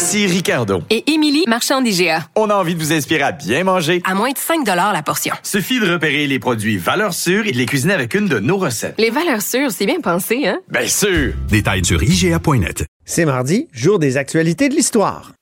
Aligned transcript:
Ici 0.00 0.26
Ricardo. 0.26 0.82
Et 0.88 1.12
Émilie, 1.12 1.44
marchand 1.46 1.82
d'IGA. 1.82 2.24
On 2.34 2.48
a 2.48 2.54
envie 2.54 2.74
de 2.74 2.80
vous 2.80 2.90
inspirer 2.90 3.20
à 3.22 3.32
bien 3.32 3.64
manger. 3.64 4.00
À 4.06 4.14
moins 4.14 4.30
de 4.30 4.38
5 4.38 4.66
la 4.66 5.02
portion. 5.02 5.34
Suffit 5.42 5.78
de 5.78 5.92
repérer 5.92 6.26
les 6.26 6.38
produits 6.38 6.78
valeurs 6.78 7.12
sûres 7.12 7.46
et 7.46 7.52
de 7.52 7.58
les 7.58 7.66
cuisiner 7.66 7.92
avec 7.92 8.14
une 8.14 8.26
de 8.26 8.38
nos 8.38 8.56
recettes. 8.56 8.94
Les 8.96 9.10
valeurs 9.10 9.42
sûres, 9.42 9.70
c'est 9.70 9.84
bien 9.84 10.00
pensé, 10.00 10.46
hein? 10.48 10.58
Bien 10.70 10.86
sûr! 10.86 11.34
Détails 11.50 11.84
sur 11.84 12.02
IGA.net. 12.02 12.86
C'est 13.04 13.26
mardi, 13.26 13.68
jour 13.74 13.98
des 13.98 14.16
actualités 14.16 14.70
de 14.70 14.74
l'histoire. 14.74 15.32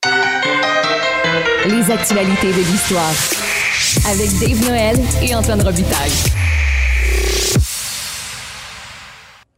Les 1.66 1.92
actualités 1.92 2.52
de 2.52 2.68
l'histoire. 2.68 3.14
Avec 4.10 4.28
Dave 4.40 4.68
Noël 4.68 4.96
et 5.22 5.36
Antoine 5.36 5.62
Robitaille. 5.62 6.10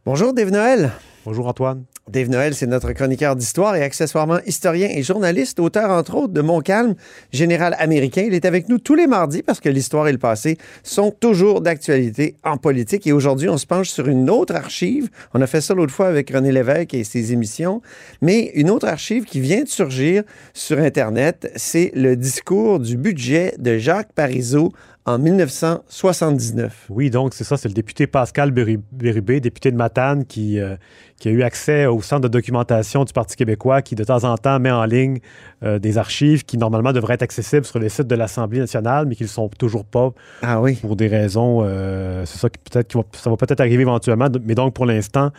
Bonjour 0.05 0.31
Dave 0.31 0.51
Noël. 0.51 0.91
Bonjour 1.23 1.47
Antoine. 1.47 1.83
Dave 2.09 2.29
Noël, 2.29 2.55
c'est 2.55 2.65
notre 2.65 2.93
chroniqueur 2.93 3.35
d'histoire 3.35 3.75
et 3.75 3.83
accessoirement 3.83 4.39
historien 4.47 4.89
et 4.89 5.03
journaliste, 5.03 5.59
auteur 5.59 5.91
entre 5.91 6.15
autres 6.15 6.33
de 6.33 6.41
Montcalm, 6.41 6.95
général 7.31 7.75
américain. 7.77 8.23
Il 8.25 8.33
est 8.33 8.45
avec 8.45 8.69
nous 8.69 8.79
tous 8.79 8.95
les 8.95 9.05
mardis 9.05 9.43
parce 9.43 9.59
que 9.59 9.69
l'histoire 9.69 10.07
et 10.07 10.11
le 10.11 10.17
passé 10.17 10.57
sont 10.81 11.11
toujours 11.11 11.61
d'actualité 11.61 12.37
en 12.43 12.57
politique. 12.57 13.05
Et 13.05 13.11
aujourd'hui, 13.11 13.49
on 13.49 13.57
se 13.59 13.67
penche 13.67 13.89
sur 13.89 14.07
une 14.07 14.31
autre 14.31 14.55
archive. 14.55 15.09
On 15.35 15.41
a 15.41 15.47
fait 15.47 15.61
ça 15.61 15.75
l'autre 15.75 15.93
fois 15.93 16.07
avec 16.07 16.31
René 16.31 16.51
Lévesque 16.51 16.95
et 16.95 17.03
ses 17.03 17.33
émissions. 17.33 17.83
Mais 18.23 18.51
une 18.55 18.71
autre 18.71 18.87
archive 18.87 19.25
qui 19.25 19.41
vient 19.41 19.61
de 19.61 19.69
surgir 19.69 20.23
sur 20.55 20.79
Internet, 20.79 21.51
c'est 21.55 21.91
le 21.93 22.15
discours 22.15 22.79
du 22.79 22.97
budget 22.97 23.53
de 23.59 23.77
Jacques 23.77 24.13
Parizeau 24.13 24.73
en 25.05 25.17
1979. 25.17 26.85
Oui, 26.89 27.09
donc 27.09 27.33
c'est 27.33 27.43
ça, 27.43 27.57
c'est 27.57 27.67
le 27.67 27.73
député 27.73 28.05
Pascal 28.05 28.51
Bérubé, 28.51 29.39
député 29.39 29.71
de 29.71 29.75
Matane, 29.75 30.25
qui, 30.25 30.59
euh, 30.59 30.75
qui 31.17 31.27
a 31.27 31.31
eu 31.31 31.41
accès 31.41 31.87
au 31.87 32.01
centre 32.01 32.21
de 32.21 32.27
documentation 32.27 33.03
du 33.03 33.11
Parti 33.11 33.35
québécois, 33.35 33.81
qui 33.81 33.95
de 33.95 34.03
temps 34.03 34.23
en 34.23 34.37
temps 34.37 34.59
met 34.59 34.69
en 34.69 34.85
ligne 34.85 35.19
euh, 35.63 35.79
des 35.79 35.97
archives 35.97 36.45
qui 36.45 36.57
normalement 36.57 36.93
devraient 36.93 37.15
être 37.15 37.23
accessibles 37.23 37.65
sur 37.65 37.79
les 37.79 37.89
sites 37.89 38.07
de 38.07 38.15
l'Assemblée 38.15 38.59
nationale, 38.59 39.07
mais 39.07 39.15
qui 39.15 39.23
ne 39.23 39.27
le 39.27 39.31
sont 39.31 39.49
toujours 39.49 39.85
pas. 39.85 40.11
Ah 40.43 40.61
oui. 40.61 40.75
Pour 40.75 40.95
des 40.95 41.07
raisons, 41.07 41.61
euh, 41.63 42.23
c'est 42.25 42.37
ça 42.37 42.49
qui 42.49 42.59
peut-être, 42.59 43.03
ça 43.13 43.29
va 43.29 43.37
peut-être 43.37 43.61
arriver 43.61 43.81
éventuellement, 43.81 44.27
mais 44.43 44.53
donc 44.53 44.75
pour 44.75 44.85
l'instant, 44.85 45.31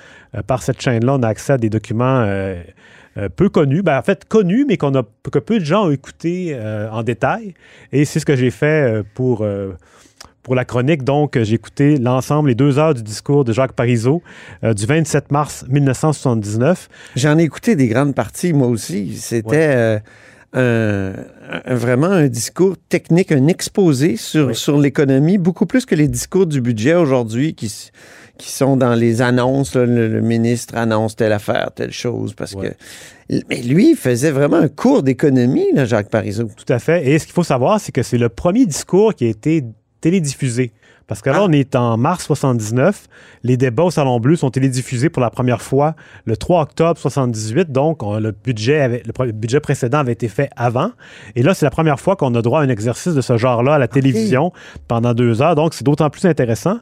par 0.46 0.62
cette 0.62 0.80
chaîne-là, 0.80 1.14
on 1.14 1.22
a 1.22 1.28
accès 1.28 1.52
à 1.52 1.58
des 1.58 1.70
documents 1.70 2.26
euh, 3.18 3.28
peu 3.28 3.48
connu, 3.48 3.82
ben, 3.82 3.98
en 3.98 4.02
fait 4.02 4.24
connu, 4.26 4.64
mais 4.66 4.76
qu'on 4.76 4.94
a, 4.94 5.02
que 5.30 5.38
peu 5.38 5.58
de 5.58 5.64
gens 5.64 5.86
ont 5.86 5.90
écouté 5.90 6.52
euh, 6.52 6.88
en 6.90 7.02
détail. 7.02 7.54
Et 7.92 8.04
c'est 8.04 8.20
ce 8.20 8.26
que 8.26 8.36
j'ai 8.36 8.50
fait 8.50 9.00
euh, 9.00 9.02
pour, 9.14 9.46
pour 10.42 10.54
la 10.54 10.64
chronique. 10.64 11.04
Donc, 11.04 11.38
j'ai 11.40 11.54
écouté 11.54 11.98
l'ensemble, 11.98 12.48
les 12.48 12.54
deux 12.54 12.78
heures 12.78 12.94
du 12.94 13.02
discours 13.02 13.44
de 13.44 13.52
Jacques 13.52 13.72
Parizeau 13.72 14.22
du 14.62 14.86
27 14.86 15.30
mars 15.30 15.64
1979. 15.68 16.88
J'en 17.16 17.38
ai 17.38 17.42
écouté 17.42 17.76
des 17.76 17.88
grandes 17.88 18.14
parties, 18.14 18.52
moi 18.52 18.68
aussi. 18.68 19.16
C'était... 19.16 20.00
vraiment 20.54 22.06
un 22.06 22.28
discours 22.28 22.76
technique, 22.88 23.32
un 23.32 23.46
exposé 23.46 24.16
sur, 24.16 24.54
sur 24.54 24.78
l'économie, 24.78 25.38
beaucoup 25.38 25.66
plus 25.66 25.86
que 25.86 25.94
les 25.94 26.08
discours 26.08 26.46
du 26.46 26.60
budget 26.60 26.94
aujourd'hui 26.94 27.54
qui, 27.54 27.90
qui 28.38 28.50
sont 28.50 28.76
dans 28.76 28.94
les 28.94 29.22
annonces. 29.22 29.74
le, 29.74 30.20
ministre 30.20 30.76
annonce 30.76 31.16
telle 31.16 31.32
affaire, 31.32 31.70
telle 31.74 31.92
chose, 31.92 32.34
parce 32.34 32.54
que. 32.54 32.72
Mais 33.48 33.62
lui, 33.62 33.90
il 33.90 33.96
faisait 33.96 34.30
vraiment 34.30 34.56
un 34.56 34.68
cours 34.68 35.02
d'économie, 35.02 35.68
Jacques 35.84 36.10
Parizeau. 36.10 36.50
Tout 36.56 36.70
à 36.70 36.78
fait. 36.78 37.08
Et 37.08 37.18
ce 37.18 37.24
qu'il 37.24 37.34
faut 37.34 37.44
savoir, 37.44 37.80
c'est 37.80 37.92
que 37.92 38.02
c'est 38.02 38.18
le 38.18 38.28
premier 38.28 38.66
discours 38.66 39.14
qui 39.14 39.24
a 39.24 39.28
été 39.28 39.64
télédiffusé. 40.00 40.72
Parce 41.06 41.20
que 41.20 41.30
là, 41.30 41.38
ah. 41.40 41.46
on 41.46 41.52
est 41.52 41.74
en 41.74 41.96
mars 41.96 42.24
79. 42.24 43.06
Les 43.42 43.56
débats 43.56 43.84
au 43.84 43.90
Salon 43.90 44.20
Bleu 44.20 44.36
sont 44.36 44.50
télédiffusés 44.50 45.10
pour 45.10 45.20
la 45.20 45.30
première 45.30 45.60
fois 45.60 45.94
le 46.24 46.36
3 46.36 46.62
octobre 46.62 46.98
78. 46.98 47.70
Donc, 47.70 48.02
le, 48.02 48.30
budget 48.30 48.80
avait, 48.80 49.02
le 49.04 49.32
budget 49.32 49.60
précédent 49.60 49.98
avait 49.98 50.12
été 50.12 50.28
fait 50.28 50.48
avant. 50.56 50.92
Et 51.36 51.42
là, 51.42 51.54
c'est 51.54 51.66
la 51.66 51.70
première 51.70 52.00
fois 52.00 52.16
qu'on 52.16 52.34
a 52.34 52.42
droit 52.42 52.60
à 52.60 52.64
un 52.64 52.68
exercice 52.68 53.14
de 53.14 53.20
ce 53.20 53.36
genre-là 53.36 53.74
à 53.74 53.78
la 53.78 53.88
télévision 53.88 54.52
pendant 54.88 55.12
deux 55.14 55.42
heures. 55.42 55.54
Donc, 55.54 55.74
c'est 55.74 55.84
d'autant 55.84 56.08
plus 56.08 56.24
intéressant. 56.24 56.78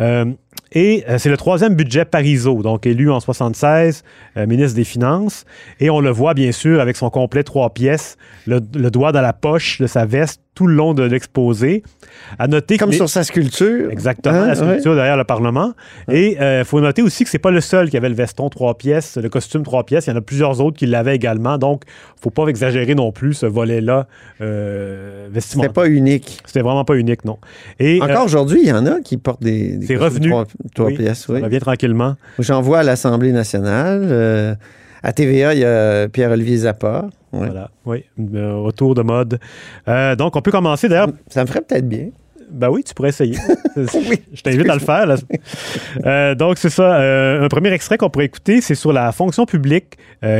Euh, 0.00 0.26
et 0.72 1.04
euh, 1.08 1.18
c'est 1.18 1.28
le 1.28 1.36
troisième 1.36 1.74
budget 1.74 2.04
Parizeau, 2.04 2.62
donc 2.62 2.86
élu 2.86 3.10
en 3.10 3.20
76, 3.20 4.04
euh, 4.36 4.46
ministre 4.46 4.74
des 4.74 4.84
Finances. 4.84 5.44
Et 5.80 5.90
on 5.90 6.00
le 6.00 6.10
voit 6.10 6.34
bien 6.34 6.52
sûr 6.52 6.80
avec 6.80 6.96
son 6.96 7.10
complet 7.10 7.42
trois 7.42 7.70
pièces, 7.70 8.16
le, 8.46 8.60
doigt 8.60 9.12
dans 9.12 9.20
la 9.20 9.32
poche 9.32 9.80
de 9.80 9.86
sa 9.86 10.06
veste 10.06 10.40
tout 10.54 10.66
le 10.66 10.74
long 10.74 10.92
de 10.92 11.02
l'exposé. 11.02 11.82
À 12.38 12.46
noter 12.46 12.76
Comme 12.76 12.92
sur 12.92 13.08
sa 13.08 13.24
sculpture. 13.24 13.90
Exactement, 13.90 14.44
la 14.44 14.50
hein, 14.50 14.54
sculpture 14.54 14.94
derrière 14.94 15.16
le 15.16 15.24
Parlement. 15.24 15.72
Et 16.10 16.32
il 16.32 16.38
euh, 16.42 16.64
faut 16.64 16.80
noter 16.80 17.00
aussi 17.00 17.24
que 17.24 17.30
c'est 17.30 17.38
pas 17.38 17.50
le 17.50 17.62
seul 17.62 17.88
qui 17.88 17.96
avait 17.96 18.10
le 18.10 18.14
veston 18.14 18.50
trois 18.50 18.76
pièces, 18.76 19.16
le 19.16 19.30
costume 19.30 19.62
trois 19.62 19.84
pièces. 19.84 20.06
Il 20.06 20.10
y 20.10 20.12
en 20.12 20.16
a 20.16 20.20
plusieurs 20.20 20.60
autres 20.60 20.76
qui 20.76 20.86
l'avaient 20.86 21.16
également. 21.16 21.56
Donc, 21.56 21.84
faut 22.20 22.30
pas 22.30 22.46
exagérer 22.48 22.94
non 22.94 23.12
plus 23.12 23.34
ce 23.34 23.46
volet-là 23.46 24.06
vestimentaire. 24.40 25.30
C'était 25.40 25.68
pas 25.68 25.88
unique. 25.88 26.40
C'était 26.44 26.60
vraiment 26.60 26.84
pas 26.84 26.96
unique, 26.96 27.24
non. 27.24 27.38
Et, 27.78 28.00
Encore 28.02 28.26
aujourd'hui, 28.26 28.60
il 28.62 28.68
y 28.68 28.72
en 28.72 28.84
a 28.84 29.00
qui 29.00 29.16
portent 29.16 29.42
des, 29.42 29.78
des 29.78 29.86
c'est 29.86 29.96
revenu. 29.96 30.32
Trois 30.74 30.90
pièces, 30.90 31.28
oui. 31.28 31.40
Ça 31.40 31.46
revient 31.46 31.60
tranquillement. 31.60 32.16
J'en 32.38 32.60
vois 32.60 32.80
à 32.80 32.82
l'Assemblée 32.82 33.32
nationale. 33.32 34.02
Euh, 34.04 34.54
à 35.02 35.12
TVA, 35.12 35.54
il 35.54 35.60
y 35.60 35.64
a 35.64 36.08
Pierre-Olivier 36.08 36.58
Zappa. 36.58 37.06
Voilà, 37.32 37.70
oui, 37.86 38.04
euh, 38.34 38.52
autour 38.52 38.94
de 38.94 39.02
mode. 39.02 39.40
Euh, 39.88 40.14
donc, 40.16 40.36
on 40.36 40.42
peut 40.42 40.50
commencer 40.50 40.88
d'ailleurs. 40.88 41.08
Ça 41.28 41.42
me 41.42 41.48
ferait 41.48 41.62
peut-être 41.62 41.88
bien. 41.88 42.10
Ben 42.52 42.68
oui, 42.68 42.84
tu 42.84 42.94
pourrais 42.94 43.10
essayer. 43.10 43.36
Je 43.76 44.42
t'invite 44.42 44.68
à 44.68 44.74
le 44.74 44.80
faire. 44.80 46.36
donc, 46.36 46.58
c'est 46.58 46.70
ça. 46.70 46.96
un 47.42 47.48
premier 47.48 47.72
extrait 47.72 47.98
qu'on 47.98 48.10
pourrait 48.10 48.26
écouter, 48.26 48.60
c'est 48.60 48.74
sur 48.74 48.92
la 48.92 49.10
fonction 49.12 49.46
publique 49.46 49.96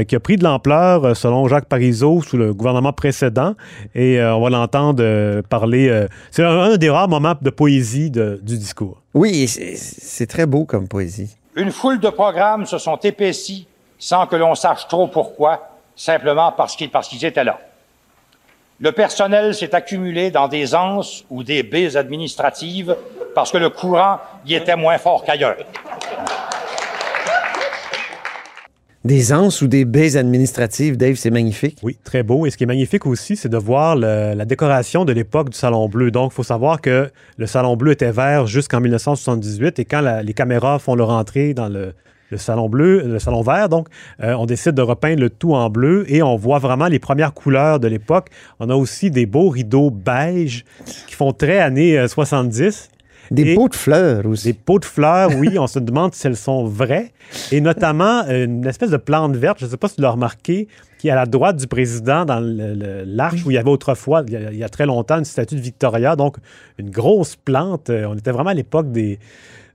qui 0.06 0.16
a 0.16 0.20
pris 0.20 0.36
de 0.36 0.44
l'ampleur, 0.44 1.16
selon 1.16 1.48
Jacques 1.48 1.66
Parizeau, 1.66 2.22
sous 2.22 2.36
le 2.36 2.54
gouvernement 2.54 2.92
précédent. 2.92 3.54
Et 3.94 4.22
on 4.22 4.40
va 4.40 4.50
l'entendre 4.50 5.40
parler. 5.42 6.06
c'est 6.30 6.44
un, 6.44 6.76
des 6.76 6.90
rares 6.90 7.08
moments 7.08 7.34
de 7.40 7.50
poésie 7.50 8.10
du 8.10 8.58
discours. 8.58 9.02
Oui, 9.14 9.48
c'est 9.48 10.26
très 10.26 10.46
beau 10.46 10.64
comme 10.64 10.88
poésie. 10.88 11.36
Une 11.54 11.70
foule 11.70 12.00
de 12.00 12.08
programmes 12.08 12.64
se 12.64 12.78
sont 12.78 12.96
épaissis 12.96 13.66
sans 13.98 14.26
que 14.26 14.36
l'on 14.36 14.54
sache 14.54 14.88
trop 14.88 15.06
pourquoi, 15.06 15.68
simplement 15.94 16.52
parce 16.52 16.74
qu'ils 16.76 16.90
parce 16.90 17.08
qu'ils 17.08 17.24
étaient 17.24 17.44
là. 17.44 17.60
Le 18.82 18.90
personnel 18.90 19.54
s'est 19.54 19.76
accumulé 19.76 20.32
dans 20.32 20.48
des 20.48 20.74
anses 20.74 21.24
ou 21.30 21.44
des 21.44 21.62
baies 21.62 21.96
administratives 21.96 22.96
parce 23.32 23.52
que 23.52 23.58
le 23.58 23.70
courant 23.70 24.18
y 24.44 24.54
était 24.54 24.74
moins 24.74 24.98
fort 24.98 25.22
qu'ailleurs. 25.24 25.54
Des 29.04 29.32
anses 29.32 29.62
ou 29.62 29.68
des 29.68 29.84
baies 29.84 30.16
administratives, 30.16 30.96
Dave, 30.96 31.14
c'est 31.14 31.30
magnifique. 31.30 31.78
Oui, 31.84 31.96
très 32.02 32.24
beau. 32.24 32.44
Et 32.44 32.50
ce 32.50 32.56
qui 32.56 32.64
est 32.64 32.66
magnifique 32.66 33.06
aussi, 33.06 33.36
c'est 33.36 33.48
de 33.48 33.56
voir 33.56 33.94
la 33.94 34.44
décoration 34.44 35.04
de 35.04 35.12
l'époque 35.12 35.50
du 35.50 35.56
Salon 35.56 35.88
Bleu. 35.88 36.10
Donc, 36.10 36.32
il 36.32 36.34
faut 36.34 36.42
savoir 36.42 36.80
que 36.80 37.08
le 37.36 37.46
Salon 37.46 37.76
Bleu 37.76 37.92
était 37.92 38.10
vert 38.10 38.48
jusqu'en 38.48 38.80
1978 38.80 39.78
et 39.78 39.84
quand 39.84 40.00
les 40.24 40.34
caméras 40.34 40.80
font 40.80 40.96
leur 40.96 41.10
entrée 41.10 41.54
dans 41.54 41.68
le, 41.68 41.94
salon 42.36 42.68
bleu, 42.68 43.02
le 43.06 43.18
salon 43.18 43.42
vert. 43.42 43.68
Donc, 43.68 43.88
euh, 44.22 44.34
on 44.34 44.46
décide 44.46 44.72
de 44.72 44.82
repeindre 44.82 45.20
le 45.20 45.30
tout 45.30 45.54
en 45.54 45.70
bleu 45.70 46.04
et 46.08 46.22
on 46.22 46.36
voit 46.36 46.58
vraiment 46.58 46.86
les 46.86 46.98
premières 46.98 47.34
couleurs 47.34 47.80
de 47.80 47.88
l'époque. 47.88 48.28
On 48.60 48.70
a 48.70 48.74
aussi 48.74 49.10
des 49.10 49.26
beaux 49.26 49.48
rideaux 49.48 49.90
beige 49.90 50.64
qui 51.06 51.14
font 51.14 51.32
très 51.32 51.58
années 51.58 52.06
70. 52.06 52.90
Euh, 52.90 53.34
des 53.34 53.54
pots 53.54 53.68
de 53.68 53.74
fleurs 53.74 54.26
aussi. 54.26 54.44
Des 54.48 54.52
pots 54.52 54.78
de 54.78 54.84
fleurs, 54.84 55.30
oui. 55.36 55.58
on 55.58 55.66
se 55.66 55.78
demande 55.78 56.14
si 56.14 56.26
elles 56.26 56.36
sont 56.36 56.64
vraies. 56.64 57.12
Et 57.50 57.60
notamment, 57.60 58.24
une 58.28 58.66
espèce 58.66 58.90
de 58.90 58.96
plante 58.96 59.36
verte, 59.36 59.58
je 59.60 59.64
ne 59.64 59.70
sais 59.70 59.76
pas 59.76 59.88
si 59.88 59.96
tu 59.96 60.02
l'as 60.02 60.10
remarqué, 60.10 60.68
qui 60.98 61.08
est 61.08 61.10
à 61.10 61.16
la 61.16 61.26
droite 61.26 61.56
du 61.56 61.66
président 61.66 62.24
dans 62.24 62.40
l'arche 62.40 63.44
où 63.44 63.50
il 63.50 63.54
y 63.54 63.58
avait 63.58 63.70
autrefois, 63.70 64.22
il 64.26 64.58
y, 64.58 64.64
a, 64.64 64.68
très 64.68 64.86
longtemps, 64.86 65.18
une 65.18 65.24
statue 65.24 65.54
de 65.54 65.60
Victoria. 65.60 66.14
Donc, 66.14 66.36
une 66.78 66.90
grosse 66.90 67.36
plante. 67.36 67.90
Euh, 67.90 68.06
on 68.06 68.16
était 68.16 68.32
vraiment 68.32 68.50
à 68.50 68.54
l'époque 68.54 68.92
des, 68.92 69.18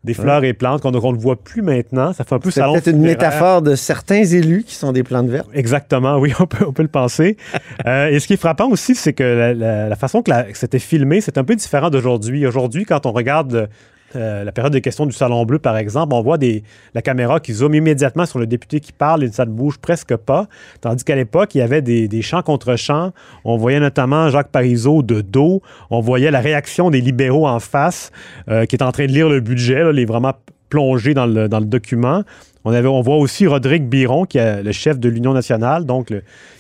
des 0.07 0.15
fleurs 0.15 0.44
et 0.44 0.54
plantes 0.54 0.81
qu'on 0.81 0.92
ne 0.92 0.98
voit 0.98 1.36
plus 1.36 1.62
maintenant. 1.62 2.13
Ça 2.13 2.24
fait 2.24 2.33
un 2.33 2.39
peu 2.39 2.50
C'est 2.50 2.62
peut-être 2.62 2.88
une 2.88 3.01
métaphore 3.01 3.62
de 3.62 3.75
certains 3.75 4.24
élus 4.24 4.63
qui 4.65 4.74
sont 4.74 4.92
des 4.92 5.04
plantes 5.04 5.27
vertes. 5.27 5.48
Exactement, 5.54 6.18
oui, 6.18 6.33
on 6.39 6.48
peut, 6.48 6.65
on 6.68 6.74
peut 6.74 6.83
le 6.83 6.88
penser. 6.88 7.38
Euh, 7.86 8.07
et 8.07 8.19
ce 8.19 8.27
qui 8.27 8.33
est 8.33 8.38
frappant 8.38 8.69
aussi, 8.69 8.95
c'est 8.95 9.13
que 9.13 9.54
la, 9.56 9.95
façon 9.95 10.21
que, 10.21 10.31
c'était 10.54 10.80
filmé, 10.80 11.21
c'est 11.21 11.38
un 11.38 11.44
peu 11.44 11.56
différent 11.56 11.89
d'aujourd'hui. 11.89 12.45
Aujourd'hui, 12.45 12.86
quand 12.86 13.06
on 13.06 13.12
regarde 13.12 13.69
euh, 14.15 14.44
la 14.44 14.51
période 14.51 14.74
de 14.74 14.80
questions 14.80 15.06
du 15.06 15.12
Salon 15.12 15.45
Bleu, 15.45 15.59
par 15.59 15.77
exemple, 15.77 16.13
on 16.13 16.21
voit 16.21 16.38
des, 16.38 16.63
la 16.94 17.01
caméra 17.01 17.39
qui 17.39 17.54
zoome 17.54 17.75
immédiatement 17.75 18.25
sur 18.25 18.39
le 18.39 18.48
député 18.48 18.80
qui 18.80 18.92
parle 18.92 19.24
et 19.24 19.31
ça 19.31 19.45
ne 19.45 19.51
bouge 19.51 19.77
presque 19.77 20.15
pas. 20.15 20.48
Tandis 20.81 21.04
qu'à 21.04 21.15
l'époque, 21.15 21.56
il 21.56 21.59
y 21.59 21.62
avait 21.62 21.81
des, 21.81 22.07
des 22.07 22.21
chants 22.21 22.42
contre 22.42 22.75
chants. 22.75 23.12
On 23.44 23.57
voyait 23.57 23.80
notamment 23.80 24.30
Jacques 24.30 24.51
Parizeau 24.51 25.04
de 25.04 25.21
dos. 25.21 25.62
On 25.89 26.00
voyait 26.00 26.31
la 26.31 26.39
réaction 26.39 26.89
des 26.89 27.01
libéraux 27.01 27.48
en 27.48 27.59
face 27.59 28.12
euh, 28.50 28.65
qui 28.65 28.75
est 28.75 28.83
en 28.83 28.92
train 28.92 29.06
de 29.06 29.12
lire 29.12 29.30
le 29.30 29.39
budget, 29.39 29.83
là, 29.83 29.92
les 29.92 30.06
vraiment 30.06 30.33
plongé 30.69 31.13
dans 31.13 31.25
le, 31.25 31.48
document. 31.48 32.24
On, 32.65 33.01
voit 33.01 33.18
aussi 33.18 33.48
Rodrigue 33.48 33.88
Biron, 33.88 34.25
qui 34.25 34.38
est 34.38 34.62
le 34.62 34.71
chef 34.74 35.00
de 35.00 35.07
l'Union 35.07 35.33
nationale, 35.33 35.86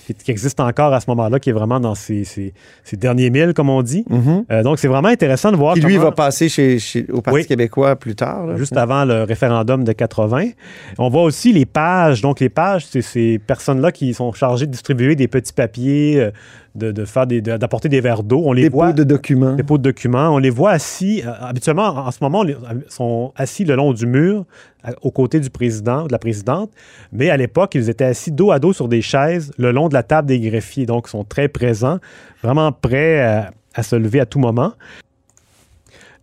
qui, 0.07 0.13
qui 0.23 0.31
existe 0.31 0.59
encore 0.61 0.93
à 0.93 0.99
ce 1.01 1.05
moment-là, 1.09 1.39
qui 1.39 1.49
est 1.49 1.53
vraiment 1.53 1.79
dans 1.81 1.95
ses, 1.95 2.23
ses- 2.23 2.53
ses 2.83 2.95
derniers 2.97 3.29
milles, 3.29 3.53
comme 3.53 3.69
on 3.69 3.81
dit. 3.81 4.05
Euh, 4.51 4.63
donc, 4.63 4.79
c'est 4.79 4.87
vraiment 4.87 5.09
intéressant 5.09 5.51
de 5.51 5.57
voir 5.57 5.73
Qui, 5.73 5.81
lui, 5.81 5.95
comment- 5.95 6.05
va 6.05 6.11
passer 6.13 6.47
chez, 6.49 6.79
chez- 6.79 7.05
au 7.11 7.21
Parti 7.21 7.41
Oui. 7.41 7.45
québécois 7.45 7.95
plus 7.97 8.15
tard. 8.15 8.45
là. 8.47 8.55
juste 8.55 8.77
avant 8.77 9.03
le 9.05 9.23
référendum 9.23 9.83
de 9.83 9.91
80. 9.91 10.49
On 10.97 11.09
voit 11.09 11.23
aussi 11.23 11.51
les 11.51 11.65
pages. 11.65 12.21
Donc, 12.21 12.39
les 12.39 12.49
pages, 12.49 12.85
c'est 12.87 13.01
ces 13.01 13.37
personnes-là 13.39 13.91
qui 13.91 14.13
sont 14.13 14.31
chargées 14.31 14.65
de 14.65 14.71
distribuer 14.71 15.15
des 15.15 15.27
petits 15.27 15.53
papiers, 15.53 16.19
euh, 16.21 16.31
de, 16.75 16.91
de 16.91 17.05
faire 17.05 17.25
des, 17.27 17.41
de- 17.41 17.57
d'apporter 17.57 17.89
des 17.89 18.01
verres 18.01 18.23
d'eau. 18.23 18.43
On 18.45 18.53
les 18.53 18.63
Dépôt 18.63 18.77
voit 18.77 18.93
de 18.93 19.03
documents. 19.03 19.55
dépôt 19.55 19.77
de 19.77 19.83
documents. 19.83 20.29
On 20.29 20.37
les 20.37 20.49
voit 20.51 20.71
assis. 20.71 21.23
euh, 21.25 21.31
habituellement, 21.41 21.87
en, 21.87 22.07
en 22.07 22.11
ce 22.11 22.19
moment, 22.21 22.43
ils 22.45 22.55
sont 22.87 23.33
assis 23.35 23.65
le 23.65 23.75
long 23.75 23.93
du 23.93 24.05
mur, 24.05 24.45
à- 24.83 24.91
aux 25.01 25.09
côtés 25.11 25.39
du 25.39 25.49
président, 25.49 26.05
de 26.05 26.11
la 26.11 26.19
présidente. 26.19 26.69
Mais 27.11 27.29
à 27.31 27.37
l'époque, 27.37 27.73
ils 27.75 27.89
étaient 27.89 28.05
assis 28.05 28.31
dos 28.31 28.51
à 28.51 28.59
dos 28.59 28.73
sur 28.73 28.87
des 28.87 29.01
chaises 29.01 29.51
le 29.57 29.71
long 29.71 29.89
de 29.89 29.93
la 29.95 29.96
table 30.03 30.27
des 30.27 30.39
greffiers. 30.39 30.85
Donc, 30.85 31.07
sont 31.07 31.23
très 31.23 31.47
présents, 31.47 31.99
vraiment 32.43 32.71
prêts 32.71 33.21
à, 33.21 33.51
à 33.73 33.83
se 33.83 33.95
lever 33.95 34.19
à 34.19 34.25
tout 34.25 34.39
moment. 34.39 34.73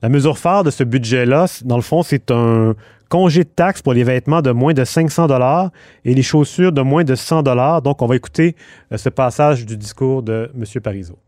La 0.03 0.09
mesure 0.09 0.37
phare 0.37 0.65
de 0.65 0.71
ce 0.71 0.85
budget-là, 0.85 1.47
dans 1.65 1.77
le 1.77 1.83
fond, 1.83 2.03
c'est 2.03 2.31
un 2.31 2.75
congé 3.09 3.45
de 3.45 3.49
taxes 3.49 3.81
pour 3.81 3.95
les 3.95 4.05
vêtements 4.05 4.43
de 4.43 4.51
moins 4.51 4.75
de 4.75 4.85
500 4.85 5.29
dollars 5.29 5.71
et 6.05 6.15
les 6.15 6.23
chaussures 6.23 6.73
de 6.73 6.83
moins 6.83 7.05
de 7.05 7.15
100 7.15 7.43
dollars. 7.43 7.81
Donc, 7.81 8.03
on 8.03 8.07
va 8.07 8.17
écouter 8.17 8.57
euh, 8.93 8.97
ce 8.97 9.09
passage 9.09 9.65
du 9.65 9.77
discours 9.77 10.23
de 10.23 10.51
M. 10.55 10.81
Parizeau. 10.83 11.19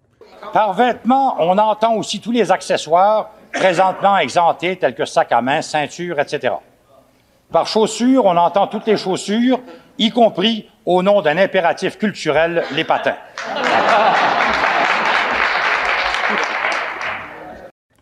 Par 0.52 0.74
vêtements, 0.74 1.36
on 1.38 1.56
entend 1.56 1.94
aussi 1.94 2.20
tous 2.20 2.32
les 2.32 2.50
accessoires 2.50 3.30
présentement 3.52 4.18
exemptés, 4.18 4.76
tels 4.76 4.94
que 4.94 5.04
sac 5.04 5.32
à 5.32 5.40
main, 5.40 5.62
ceinture, 5.62 6.18
etc. 6.20 6.54
Par 7.50 7.66
chaussures, 7.66 8.24
on 8.24 8.36
entend 8.36 8.66
toutes 8.66 8.86
les 8.86 8.96
chaussures, 8.96 9.60
y 9.98 10.10
compris 10.10 10.68
au 10.84 11.02
nom 11.02 11.22
d'un 11.22 11.36
impératif 11.36 11.98
culturel, 11.98 12.62
les 12.74 12.84
patins. 12.84 13.16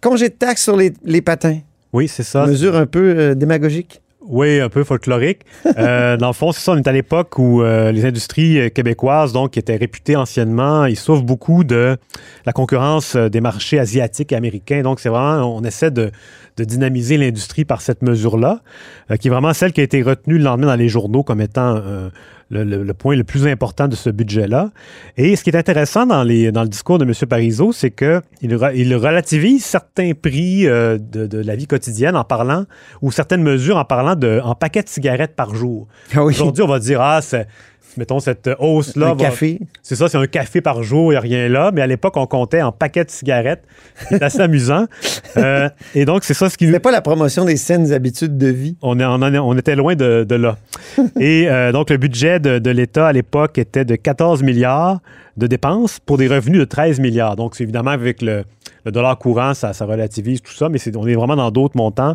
Congé 0.01 0.29
de 0.29 0.35
taxe 0.35 0.63
sur 0.63 0.77
les, 0.77 0.93
les 1.05 1.23
patins. 1.23 1.61
Oui, 1.95 2.09
c'est 2.09 2.25
ça. 2.25 2.45
Mesure 2.47 2.77
un 2.77 2.87
peu 2.87 3.15
euh, 3.17 3.35
démagogique? 3.35 4.03
Oui, 4.27 4.61
un 4.61 4.69
peu 4.69 4.85
folklorique. 4.85 5.43
Euh, 5.79 6.17
dans 6.17 6.29
le 6.29 6.35
fond, 6.35 6.53
c'est 6.53 6.61
ça, 6.61 6.73
on 6.73 6.77
est 6.77 6.87
à 6.87 6.93
l'époque 6.93 7.39
où 7.39 7.63
euh, 7.63 7.91
les 7.91 8.05
industries 8.05 8.71
québécoises, 8.71 9.33
donc, 9.33 9.53
qui 9.53 9.59
étaient 9.59 9.77
réputées 9.77 10.15
anciennement, 10.15 10.85
ils 10.85 10.97
souffrent 10.97 11.25
beaucoup 11.25 11.65
de 11.65 11.97
la 12.47 12.53
concurrence 12.53 13.17
des 13.17 13.41
marchés 13.41 13.79
asiatiques 13.79 14.31
et 14.31 14.37
américains. 14.37 14.83
Donc, 14.83 15.01
c'est 15.01 15.09
vraiment, 15.09 15.57
on 15.57 15.65
essaie 15.65 15.91
de, 15.91 16.13
de 16.57 16.65
dynamiser 16.65 17.17
l'industrie 17.17 17.65
par 17.65 17.81
cette 17.81 18.03
mesure-là, 18.03 18.61
euh, 19.11 19.17
qui 19.17 19.29
est 19.29 19.31
vraiment 19.31 19.53
celle 19.53 19.73
qui 19.73 19.81
a 19.81 19.85
été 19.85 20.03
retenue 20.03 20.39
le 20.39 20.45
lendemain 20.45 20.69
dans 20.69 20.77
les 20.77 20.89
journaux 20.89 21.23
comme 21.23 21.41
étant 21.41 21.77
euh, 21.77 22.11
le, 22.51 22.63
le- 22.63 22.83
le 22.85 22.95
point 22.95 23.17
le 23.17 23.25
plus 23.25 23.47
important 23.47 23.89
de 23.89 23.97
ce 23.97 24.11
budget-là. 24.11 24.71
Et 25.17 25.35
ce 25.35 25.43
qui 25.43 25.51
est 25.51 25.57
intéressant 25.57 26.07
dans, 26.07 26.23
les, 26.23 26.53
dans 26.53 26.63
le 26.63 26.69
discours 26.69 26.99
de 26.99 27.05
M. 27.05 27.13
Parizeau, 27.29 27.73
c'est 27.73 27.91
qu'il 27.91 28.21
il 28.75 28.95
relativise 28.95 29.65
certains 29.65 30.13
prix 30.13 30.67
euh, 30.69 30.99
de, 30.99 31.27
de 31.27 31.39
la 31.39 31.57
vie 31.57 31.67
quotidienne 31.67 32.15
en 32.17 32.25
parlant, 32.25 32.67
ou 33.03 33.11
certaines 33.11 33.43
mesures 33.43 33.77
en 33.77 33.85
parlant 33.85 34.15
de 34.15 34.41
en 34.45 34.55
paquets 34.55 34.83
de 34.83 34.89
cigarettes 34.89 35.35
par 35.35 35.55
jour. 35.55 35.89
Ah 36.15 36.25
oui. 36.25 36.35
Aujourd'hui, 36.35 36.63
on 36.63 36.69
va 36.69 36.79
dire, 36.79 37.01
ah, 37.01 37.21
c'est, 37.23 37.49
mettons, 37.97 38.21
cette 38.21 38.51
hausse-là. 38.59 39.07
Un 39.11 39.15
va- 39.15 39.25
café. 39.25 39.61
C'est 39.83 39.97
ça, 39.97 40.09
c'est 40.09 40.19
un 40.19 40.27
café 40.27 40.61
par 40.61 40.83
jour, 40.83 41.13
il 41.13 41.15
n'y 41.15 41.17
a 41.17 41.21
rien 41.21 41.49
là. 41.49 41.71
Mais 41.73 41.83
à 41.83 41.87
l'époque, 41.87 42.17
on 42.17 42.27
comptait 42.27 42.63
en 42.63 42.73
paquets 42.73 43.05
de 43.05 43.11
cigarettes. 43.11 43.63
C'est 44.09 44.23
assez 44.23 44.41
amusant. 44.41 44.87
Euh, 45.37 45.69
et 45.95 46.05
donc, 46.05 46.25
c'est 46.25 46.35
ça 46.35 46.49
ce 46.51 46.57
qui 46.57 46.67
nous 46.67 46.73
C'est 46.73 46.81
pas 46.81 46.91
la 46.93 47.01
promotion 47.03 47.45
des 47.45 47.57
saines 47.57 47.93
habitudes 47.93 48.37
de 48.39 48.49
vie. 48.49 48.77
on, 48.83 48.99
est- 49.01 49.05
on 49.05 49.09
en 49.15 49.33
est- 49.35 49.39
on 49.39 49.57
était 49.57 49.77
loin 49.77 49.95
de, 49.95 50.25
de 50.29 50.35
là. 50.35 50.57
Et 51.21 51.49
euh, 51.49 51.73
donc, 51.73 51.91
le 51.91 51.97
budget 51.97 52.41
de, 52.41 52.59
de 52.59 52.71
l'État 52.71 53.07
à 53.09 53.13
l'époque 53.13 53.59
était 53.59 53.85
de 53.85 53.97
14 53.97 54.43
milliards 54.43 55.01
de 55.37 55.47
dépenses 55.47 55.99
pour 56.01 56.17
des 56.17 56.29
revenus 56.29 56.61
de 56.61 56.65
13 56.65 57.01
milliards. 57.01 57.37
Donc, 57.37 57.57
c'est 57.57 57.65
évidemment 57.65 57.91
avec 57.91 58.23
le, 58.23 58.45
le 58.85 58.93
dollar 58.93 59.19
courant, 59.19 59.53
ça, 59.55 59.73
ça 59.73 59.85
relativise 59.85 60.41
tout 60.43 60.53
ça, 60.53 60.69
mais 60.69 60.79
on 60.97 61.07
est 61.09 61.15
vraiment 61.15 61.35
dans 61.37 61.51
d'autres 61.51 61.77
montants. 61.77 62.15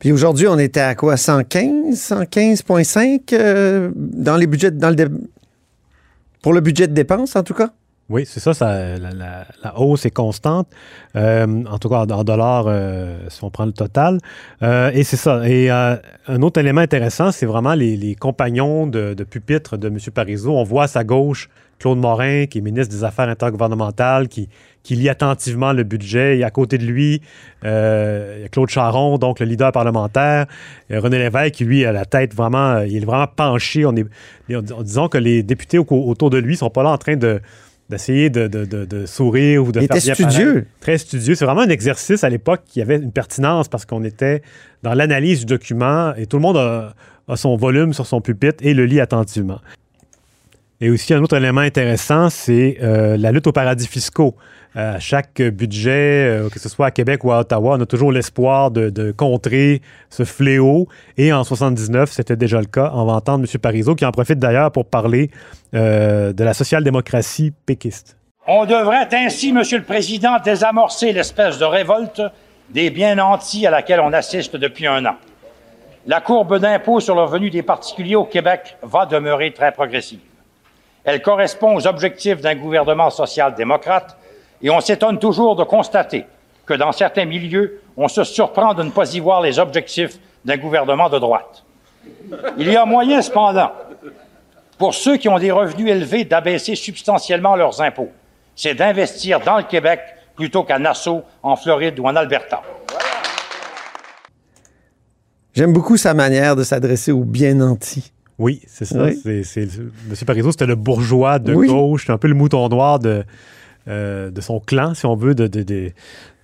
Puis 0.00 0.12
aujourd'hui, 0.12 0.48
on 0.48 0.58
était 0.58 0.80
à 0.80 0.94
quoi? 0.94 1.18
115? 1.18 1.94
115,5 1.94 3.20
euh, 3.34 3.90
dans 3.94 4.36
les 4.36 4.46
budgets, 4.46 4.70
dans 4.70 4.88
le 4.88 5.10
pour 6.42 6.54
le 6.54 6.62
budget 6.62 6.88
de 6.88 6.94
dépenses, 6.94 7.36
en 7.36 7.42
tout 7.42 7.52
cas? 7.52 7.68
Oui, 8.08 8.24
c'est 8.26 8.40
ça, 8.40 8.52
la, 8.98 9.78
hausse 9.78 10.06
est 10.06 10.10
constante, 10.10 10.66
euh, 11.14 11.64
en 11.66 11.78
tout 11.78 11.88
cas 11.88 12.06
en, 12.06 12.24
dollars, 12.24 12.64
euh, 12.66 13.18
si 13.28 13.44
on 13.44 13.50
prend 13.50 13.66
le 13.66 13.72
total. 13.72 14.18
Et 14.62 15.04
c'est 15.04 15.18
ça. 15.18 15.46
Et 15.46 15.70
un 15.70 16.42
autre 16.42 16.58
élément 16.58 16.80
intéressant, 16.80 17.30
c'est 17.30 17.46
vraiment 17.46 17.74
les, 17.74 17.96
les 17.96 18.14
compagnons 18.16 18.86
de, 18.86 19.14
de 19.14 19.22
pupitre 19.22 19.76
de 19.76 19.88
M. 19.88 19.98
Parizeau. 20.12 20.56
On 20.56 20.64
voit 20.64 20.84
à 20.84 20.88
sa 20.88 21.04
gauche 21.04 21.50
Claude 21.80 21.98
Morin, 21.98 22.46
qui 22.46 22.58
est 22.58 22.60
ministre 22.60 22.94
des 22.94 23.02
Affaires 23.02 23.28
intergouvernementales, 23.28 24.28
qui, 24.28 24.48
qui 24.84 24.94
lit 24.94 25.08
attentivement 25.08 25.72
le 25.72 25.82
budget. 25.82 26.38
Et 26.38 26.44
à 26.44 26.50
côté 26.50 26.78
de 26.78 26.84
lui, 26.84 27.20
euh, 27.64 28.34
il 28.38 28.42
y 28.42 28.44
a 28.44 28.48
Claude 28.48 28.68
Charon, 28.68 29.18
donc 29.18 29.40
le 29.40 29.46
leader 29.46 29.72
parlementaire. 29.72 30.46
René 30.90 31.18
Lévesque, 31.18 31.54
qui 31.54 31.64
lui 31.64 31.84
a 31.84 31.90
la 31.92 32.04
tête 32.04 32.34
vraiment, 32.34 32.78
il 32.80 32.96
est 33.02 33.04
vraiment 33.06 33.26
penché. 33.26 33.84
On 33.86 33.94
est, 33.96 34.06
en 34.54 34.82
disant 34.82 35.08
que 35.08 35.18
les 35.18 35.42
députés 35.42 35.78
au- 35.78 35.86
autour 35.90 36.30
de 36.30 36.38
lui 36.38 36.56
sont 36.56 36.70
pas 36.70 36.82
là 36.84 36.90
en 36.90 36.98
train 36.98 37.16
de 37.16 37.40
d'essayer 37.88 38.30
de, 38.30 38.46
de- 38.46 38.64
de- 38.66 38.84
de 38.84 39.04
sourire 39.04 39.64
ou 39.64 39.72
de 39.72 39.80
Il 39.80 39.88
faire 39.88 39.96
était 39.96 40.04
bien 40.06 40.14
studieux. 40.14 40.66
Très 40.80 40.96
studieux. 40.96 41.34
C'est 41.34 41.44
vraiment 41.44 41.62
un 41.62 41.68
exercice 41.70 42.22
à 42.22 42.28
l'époque 42.28 42.60
qui 42.64 42.80
avait 42.80 42.94
une 42.94 43.10
pertinence 43.10 43.66
parce 43.66 43.84
qu'on 43.84 44.04
était 44.04 44.42
dans 44.84 44.94
l'analyse 44.94 45.40
du 45.40 45.46
document 45.46 46.14
et 46.14 46.26
tout 46.26 46.36
le 46.36 46.42
monde 46.42 46.56
a, 46.56 46.94
a 47.26 47.36
son 47.36 47.56
volume 47.56 47.92
sur 47.92 48.06
son 48.06 48.20
pupitre 48.20 48.64
et 48.64 48.74
le 48.74 48.84
lit 48.86 49.00
attentivement. 49.00 49.58
Et 50.82 50.88
aussi, 50.88 51.12
un 51.12 51.22
autre 51.22 51.36
élément 51.36 51.60
intéressant, 51.60 52.30
c'est 52.30 52.78
euh, 52.82 53.18
la 53.18 53.32
lutte 53.32 53.46
aux 53.46 53.52
paradis 53.52 53.86
fiscaux. 53.86 54.34
Euh, 54.76 54.94
à 54.94 54.98
chaque 54.98 55.42
budget, 55.42 55.90
euh, 55.90 56.48
que 56.48 56.58
ce 56.58 56.70
soit 56.70 56.86
à 56.86 56.90
Québec 56.90 57.22
ou 57.22 57.32
à 57.32 57.40
Ottawa, 57.40 57.76
on 57.76 57.82
a 57.82 57.86
toujours 57.86 58.12
l'espoir 58.12 58.70
de, 58.70 59.10
contrer 59.12 59.82
ce 60.08 60.24
fléau. 60.24 60.88
Et 61.18 61.34
en 61.34 61.44
79, 61.44 62.10
c'était 62.10 62.36
déjà 62.36 62.60
le 62.60 62.66
cas. 62.66 62.92
On 62.94 63.04
va 63.04 63.12
entendre 63.12 63.46
M. 63.46 63.60
Parizeau, 63.60 63.94
qui 63.94 64.06
en 64.06 64.12
profite 64.12 64.38
d'ailleurs 64.38 64.72
pour 64.72 64.86
parler 64.86 65.30
de 65.74 66.42
la 66.42 66.54
social-démocratie 66.54 67.52
péquiste. 67.66 68.16
On 68.46 68.64
devrait 68.64 69.08
ainsi, 69.12 69.52
Monsieur 69.52 69.78
le 69.78 69.84
Président, 69.84 70.38
désamorcer 70.42 71.12
l'espèce 71.12 71.58
de 71.58 71.64
révolte 71.64 72.22
des 72.70 72.88
biens 72.90 73.16
nantis 73.16 73.66
à 73.66 73.70
laquelle 73.70 74.00
on 74.00 74.12
assiste 74.12 74.56
depuis 74.56 74.86
un 74.86 75.04
an. 75.04 75.16
La 76.06 76.20
courbe 76.20 76.58
d'impôt 76.58 77.00
sur 77.00 77.14
le 77.14 77.22
revenu 77.22 77.50
des 77.50 77.62
particuliers 77.62 78.16
au 78.16 78.24
Québec 78.24 78.78
va 78.82 79.04
demeurer 79.04 79.52
très 79.52 79.72
progressive. 79.72 80.20
Elle 81.04 81.22
correspond 81.22 81.76
aux 81.76 81.86
objectifs 81.86 82.40
d'un 82.40 82.54
gouvernement 82.54 83.10
social-démocrate 83.10 84.16
et 84.62 84.70
on 84.70 84.80
s'étonne 84.80 85.18
toujours 85.18 85.56
de 85.56 85.64
constater 85.64 86.26
que 86.66 86.74
dans 86.74 86.92
certains 86.92 87.24
milieux, 87.24 87.80
on 87.96 88.08
se 88.08 88.22
surprend 88.22 88.74
de 88.74 88.82
ne 88.82 88.90
pas 88.90 89.12
y 89.14 89.20
voir 89.20 89.40
les 89.40 89.58
objectifs 89.58 90.18
d'un 90.44 90.56
gouvernement 90.56 91.08
de 91.08 91.18
droite. 91.18 91.64
Il 92.58 92.70
y 92.70 92.76
a 92.76 92.84
moyen, 92.84 93.22
cependant, 93.22 93.72
pour 94.78 94.94
ceux 94.94 95.16
qui 95.16 95.28
ont 95.28 95.38
des 95.38 95.50
revenus 95.50 95.90
élevés 95.90 96.24
d'abaisser 96.24 96.74
substantiellement 96.74 97.56
leurs 97.56 97.80
impôts. 97.82 98.10
C'est 98.54 98.74
d'investir 98.74 99.40
dans 99.40 99.58
le 99.58 99.64
Québec 99.64 100.00
plutôt 100.36 100.62
qu'à 100.62 100.78
Nassau, 100.78 101.22
en 101.42 101.56
Floride 101.56 101.98
ou 101.98 102.06
en 102.06 102.16
Alberta. 102.16 102.62
J'aime 105.52 105.72
beaucoup 105.72 105.96
sa 105.96 106.14
manière 106.14 106.56
de 106.56 106.62
s'adresser 106.62 107.10
aux 107.12 107.24
bien 107.24 107.54
nantis. 107.54 108.12
Oui, 108.40 108.62
c'est 108.66 108.86
ça. 108.86 109.04
Oui. 109.04 109.20
C'est, 109.22 109.44
c'est- 109.44 109.60
M. 109.78 110.16
Parizeau, 110.26 110.50
c'était 110.50 110.66
le 110.66 110.74
bourgeois 110.74 111.38
de 111.38 111.52
Oui. 111.54 111.68
gauche, 111.68 112.08
un 112.10 112.18
peu 112.18 112.26
le 112.26 112.34
mouton 112.34 112.68
noir 112.68 112.98
de, 112.98 113.22
euh, 113.86 114.30
de 114.30 114.40
son 114.40 114.60
clan, 114.60 114.94
si 114.94 115.04
on 115.06 115.14
veut, 115.14 115.34
de, 115.34 115.46
de, 115.46 115.62
de- 115.62 115.92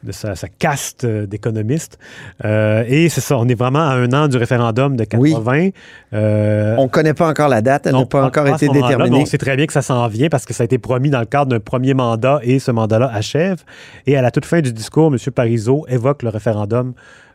de 0.02 0.12
sa, 0.12 0.36
sa 0.36 0.46
caste 0.48 1.04
euh, 1.04 1.26
d'économistes. 1.26 1.98
Euh, 2.44 2.84
et 2.86 3.08
c'est 3.08 3.22
ça, 3.22 3.38
on 3.38 3.48
est 3.48 3.54
vraiment 3.54 3.80
à 3.88 3.94
un 3.94 4.12
an 4.12 4.28
du 4.28 4.36
référendum 4.36 4.94
de 4.94 5.04
80. 5.04 5.70
Euh, 6.12 6.76
On 6.78 6.84
ne 6.84 6.88
connaît 6.88 7.14
pas 7.14 7.28
encore 7.28 7.48
la 7.48 7.62
date, 7.62 7.86
elle 7.86 7.94
n'a 7.96 8.04
pas 8.06 8.24
encore 8.24 8.46
été 8.46 8.68
déterminée. 8.68 9.22
On 9.22 9.26
sait 9.26 9.38
très 9.38 9.56
bien 9.56 9.66
que 9.66 9.72
ça 9.72 9.82
s'en 9.82 10.06
vient 10.06 10.28
parce 10.28 10.44
que 10.44 10.52
ça 10.54 10.62
a 10.62 10.66
été 10.66 10.78
promis 10.78 11.10
dans 11.10 11.18
le 11.20 11.26
cadre 11.26 11.50
d'un 11.50 11.60
premier 11.60 11.94
mandat 11.94 12.40
et 12.42 12.58
ce 12.60 12.70
mandat-là 12.70 13.10
achève. 13.12 13.64
Et 14.06 14.16
à 14.16 14.22
la 14.22 14.30
toute 14.30 14.44
fin 14.44 14.60
du 14.60 14.72
discours, 14.72 15.08
M. 15.12 15.18
Parizeau 15.34 15.86
évoque 15.88 16.22
le 16.22 16.28
référendum 16.28 16.92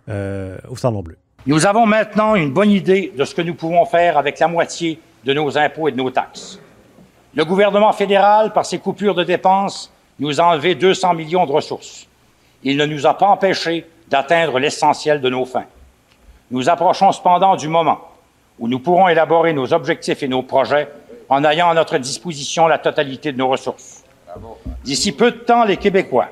au 0.08 0.76
Salon 0.78 1.02
Bleu. 1.02 1.18
Nous 1.48 1.66
avons 1.66 1.88
maintenant 1.88 2.36
une 2.36 2.52
bonne 2.52 2.70
idée 2.70 3.12
de 3.18 3.26
ce 3.26 3.34
que 3.34 3.42
nous 3.42 3.56
pouvons 3.56 3.86
faire 3.86 4.18
avec 4.18 4.38
la 4.38 4.48
moitié 4.48 5.00
de 5.24 5.34
nos 5.34 5.58
impôts 5.58 5.88
et 5.88 5.92
de 5.92 5.98
nos 5.98 6.12
taxes. 6.12 6.60
Le 7.34 7.44
gouvernement 7.46 7.94
fédéral, 7.94 8.54
par 8.54 8.64
ses 8.64 8.78
coupures 8.78 9.16
de 9.16 9.24
dépenses, 9.24 9.92
nous 10.20 10.40
a 10.40 10.44
enlevé 10.44 10.76
200 10.76 11.16
millions 11.16 11.48
de 11.48 11.52
ressources. 11.52 12.06
Il 12.64 12.78
ne 12.78 12.86
nous 12.86 13.08
a 13.08 13.18
pas 13.18 13.26
empêchés 13.26 13.88
d'atteindre 14.08 14.60
l'essentiel 14.60 15.20
de 15.20 15.30
nos 15.30 15.46
fins. 15.46 15.66
Nous 16.52 16.70
approchons 16.70 17.12
cependant 17.12 17.56
du 17.56 17.68
moment 17.68 18.02
où 18.60 18.68
nous 18.68 18.80
pourrons 18.80 19.08
élaborer 19.08 19.54
nos 19.54 19.74
objectifs 19.74 20.22
et 20.22 20.28
nos 20.28 20.44
projets 20.44 20.90
en 21.28 21.44
ayant 21.44 21.72
à 21.72 21.74
notre 21.74 21.98
disposition 21.98 22.68
la 22.68 22.78
totalité 22.78 23.32
de 23.32 23.38
nos 23.38 23.48
ressources. 23.48 24.04
D'ici 24.84 25.12
peu 25.12 25.32
de 25.32 25.38
temps, 25.38 25.64
les 25.64 25.78
Québécois 25.78 26.28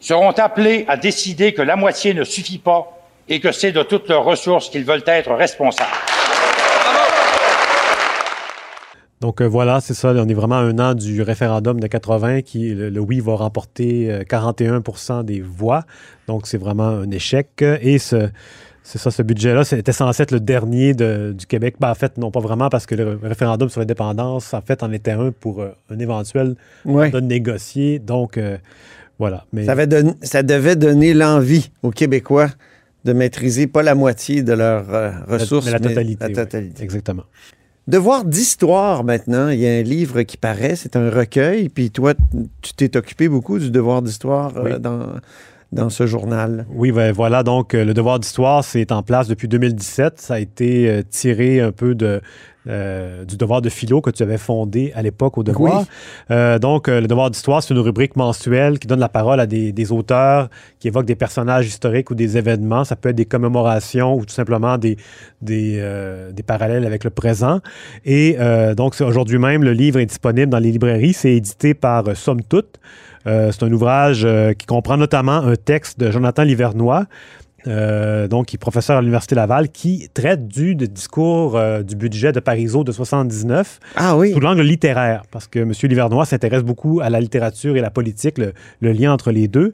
seront 0.00 0.32
appelés 0.32 0.84
à 0.88 0.96
décider 0.96 1.54
que 1.54 1.62
la 1.62 1.76
moitié 1.76 2.14
ne 2.14 2.24
suffit 2.24 2.58
pas 2.58 2.90
et 3.28 3.40
que 3.40 3.52
c'est 3.52 3.72
de 3.72 3.82
toutes 3.82 4.08
leurs 4.08 4.24
ressources 4.24 4.68
qu'ils 4.70 4.84
veulent 4.84 5.02
être 5.06 5.32
responsables. 5.32 5.88
Donc 9.20 9.40
euh, 9.40 9.46
voilà, 9.46 9.80
c'est 9.80 9.94
ça. 9.94 10.12
On 10.14 10.28
est 10.28 10.34
vraiment 10.34 10.56
à 10.56 10.62
un 10.62 10.78
an 10.78 10.94
du 10.94 11.22
référendum 11.22 11.80
de 11.80 11.86
80 11.86 12.42
qui, 12.42 12.74
le, 12.74 12.90
le 12.90 13.00
oui 13.00 13.20
va 13.20 13.36
remporter 13.36 14.10
euh, 14.10 14.22
41% 14.22 15.24
des 15.24 15.40
voix. 15.40 15.84
Donc 16.26 16.46
c'est 16.46 16.58
vraiment 16.58 16.88
un 16.88 17.10
échec. 17.10 17.48
Et 17.80 17.98
ce, 17.98 18.28
c'est 18.82 18.98
ça, 18.98 19.10
ce 19.10 19.22
budget-là, 19.22 19.64
c'était 19.64 19.92
censé 19.92 20.24
être 20.24 20.30
le 20.30 20.40
dernier 20.40 20.92
de- 20.92 21.32
du 21.34 21.46
Québec. 21.46 21.76
Ben, 21.80 21.90
en 21.90 21.94
fait, 21.94 22.18
non, 22.18 22.30
pas 22.30 22.40
vraiment, 22.40 22.68
parce 22.68 22.84
que 22.84 22.94
le 22.94 23.18
référendum 23.22 23.70
sur 23.70 23.80
l'indépendance, 23.80 24.52
en 24.52 24.60
fait, 24.60 24.82
en 24.82 24.92
était 24.92 25.12
un 25.12 25.30
pour 25.30 25.62
euh, 25.62 25.70
un 25.90 25.98
éventuel 25.98 26.54
Ouais. 26.84 27.06
mandat 27.06 27.22
négocié. 27.22 27.98
Donc, 28.00 28.36
euh, 28.36 28.58
voilà. 29.18 29.46
Mais 29.54 29.64
Ça, 29.64 29.72
avait 29.72 29.88
ça 30.20 30.42
devait 30.42 30.76
donner 30.76 31.14
l'envie 31.14 31.70
aux 31.82 31.90
Québécois 31.92 32.48
de 33.04 33.12
maîtriser 33.12 33.66
pas 33.66 33.82
la 33.82 33.94
moitié 33.94 34.42
de 34.42 34.52
leurs 34.52 34.92
euh, 34.94 35.10
la- 35.10 35.36
ressources, 35.36 35.66
mais 35.66 35.72
la 35.72 35.78
mais 35.78 35.88
totalité. 35.88 36.20
la 36.22 36.28
oui. 36.28 36.34
totalité. 36.34 36.82
Exactement. 36.82 37.24
Devoir 37.86 38.24
d'histoire 38.24 39.04
maintenant, 39.04 39.50
il 39.50 39.58
y 39.60 39.66
a 39.66 39.70
un 39.72 39.82
livre 39.82 40.22
qui 40.22 40.38
paraît, 40.38 40.74
c'est 40.74 40.96
un 40.96 41.10
recueil, 41.10 41.68
puis 41.68 41.90
toi, 41.90 42.14
tu 42.62 42.72
t'es 42.72 42.96
occupé 42.96 43.28
beaucoup 43.28 43.58
du 43.58 43.70
devoir 43.70 44.00
d'histoire 44.00 44.56
euh, 44.56 44.78
dans, 44.78 45.06
dans 45.72 45.90
ce 45.90 46.06
journal. 46.06 46.66
Oui, 46.70 46.92
ben, 46.92 47.12
voilà. 47.12 47.42
Donc, 47.42 47.74
euh, 47.74 47.84
le 47.84 47.94
devoir 47.94 48.18
d'histoire, 48.18 48.64
c'est 48.64 48.92
en 48.92 49.02
place 49.02 49.28
depuis 49.28 49.48
2017. 49.48 50.20
Ça 50.20 50.34
a 50.34 50.38
été 50.38 50.88
euh, 50.88 51.02
tiré 51.08 51.60
un 51.60 51.72
peu 51.72 51.94
de, 51.94 52.20
euh, 52.66 53.26
du 53.26 53.36
devoir 53.36 53.60
de 53.60 53.68
philo 53.68 54.00
que 54.00 54.08
tu 54.08 54.22
avais 54.22 54.38
fondé 54.38 54.90
à 54.94 55.02
l'époque 55.02 55.36
au 55.36 55.42
devoir. 55.42 55.80
Oui. 55.80 55.86
Euh, 56.30 56.58
donc, 56.58 56.88
euh, 56.88 57.02
le 57.02 57.06
devoir 57.06 57.30
d'histoire, 57.30 57.62
c'est 57.62 57.74
une 57.74 57.80
rubrique 57.80 58.16
mensuelle 58.16 58.78
qui 58.78 58.86
donne 58.86 59.00
la 59.00 59.10
parole 59.10 59.38
à 59.38 59.46
des, 59.46 59.70
des 59.70 59.92
auteurs 59.92 60.48
qui 60.78 60.88
évoquent 60.88 61.04
des 61.04 61.14
personnages 61.14 61.66
historiques 61.66 62.10
ou 62.10 62.14
des 62.14 62.38
événements. 62.38 62.84
Ça 62.84 62.96
peut 62.96 63.10
être 63.10 63.16
des 63.16 63.26
commémorations 63.26 64.14
ou 64.14 64.24
tout 64.24 64.32
simplement 64.32 64.78
des, 64.78 64.96
des, 65.42 65.82
des 66.32 66.42
parallèles 66.42 66.86
avec 66.86 67.04
le 67.04 67.10
présent. 67.10 67.60
Et 68.04 68.36
donc, 68.76 68.98
aujourd'hui 69.00 69.38
même, 69.38 69.62
le 69.62 69.72
livre 69.72 70.00
est 70.00 70.06
disponible 70.06 70.50
dans 70.50 70.58
les 70.58 70.72
librairies. 70.72 71.12
C'est 71.12 71.32
édité 71.32 71.74
par 71.74 72.16
Somme 72.16 72.42
Toute. 72.42 72.78
Euh, 73.26 73.50
c'est 73.52 73.64
un 73.64 73.72
ouvrage 73.72 74.22
euh, 74.24 74.52
qui 74.52 74.66
comprend 74.66 74.96
notamment 74.96 75.36
un 75.38 75.56
texte 75.56 75.98
de 75.98 76.10
Jonathan 76.10 76.42
Livernois, 76.42 77.06
euh, 77.66 78.28
donc 78.28 78.44
qui 78.46 78.56
est 78.56 78.58
professeur 78.58 78.98
à 78.98 79.00
l'Université 79.00 79.34
Laval, 79.34 79.70
qui 79.70 80.10
traite 80.12 80.46
du 80.46 80.74
de 80.74 80.84
discours 80.84 81.56
euh, 81.56 81.82
du 81.82 81.96
budget 81.96 82.30
de 82.30 82.38
Parisot 82.40 82.84
de 82.84 82.92
79 82.92 83.80
Ah 83.96 84.18
oui. 84.18 84.32
sous 84.32 84.40
l'angle 84.40 84.60
littéraire, 84.60 85.22
parce 85.30 85.46
que 85.46 85.60
M. 85.60 85.72
Livernois 85.84 86.26
s'intéresse 86.26 86.62
beaucoup 86.62 87.00
à 87.02 87.08
la 87.08 87.20
littérature 87.20 87.74
et 87.78 87.80
la 87.80 87.90
politique, 87.90 88.36
le, 88.36 88.52
le 88.80 88.92
lien 88.92 89.14
entre 89.14 89.30
les 89.32 89.48
deux. 89.48 89.72